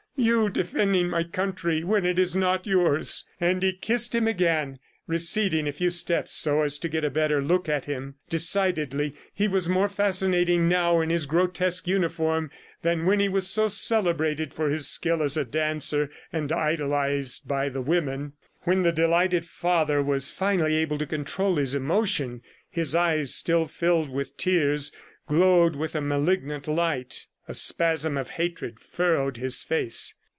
"You 0.17 0.51
defending 0.51 1.09
my 1.09 1.23
country, 1.23 1.83
when 1.83 2.05
it 2.05 2.19
is 2.19 2.35
not 2.35 2.67
yours!"... 2.67 3.25
And 3.39 3.63
he 3.63 3.73
kissed 3.73 4.13
him 4.13 4.27
again, 4.27 4.77
receding 5.07 5.67
a 5.67 5.71
few 5.71 5.89
steps 5.89 6.35
so 6.35 6.61
as 6.61 6.77
to 6.79 6.89
get 6.89 7.03
a 7.03 7.09
better 7.09 7.41
look 7.41 7.67
at 7.67 7.85
him. 7.85 8.15
Decidedly 8.29 9.15
he 9.33 9.47
was 9.47 9.67
more 9.67 9.89
fascinating 9.89 10.69
now 10.69 11.01
in 11.01 11.09
his 11.09 11.25
grotesque 11.25 11.87
uniform, 11.87 12.51
than 12.83 13.05
when 13.07 13.19
he 13.19 13.29
was 13.29 13.47
so 13.47 13.67
celebrated 13.67 14.53
for 14.53 14.69
his 14.69 14.87
skill 14.87 15.23
as 15.23 15.37
a 15.37 15.45
dancer 15.45 16.11
and 16.31 16.51
idolized 16.51 17.47
by 17.47 17.67
the 17.67 17.81
women. 17.81 18.33
When 18.63 18.83
the 18.83 18.91
delighted 18.91 19.45
father 19.47 20.03
was 20.03 20.29
finally 20.29 20.75
able 20.75 20.99
to 20.99 21.07
control 21.07 21.55
his 21.55 21.73
emotion, 21.73 22.43
his 22.69 22.93
eyes, 22.93 23.33
still 23.33 23.65
filled 23.65 24.11
with 24.11 24.37
tears, 24.37 24.91
glowed 25.27 25.75
with 25.75 25.95
a 25.95 26.01
malignant 26.01 26.67
light. 26.67 27.25
A 27.47 27.53
spasm 27.55 28.17
of 28.17 28.29
hatred 28.29 28.79
furrowed 28.79 29.35
his 29.35 29.61
face. 29.61 30.13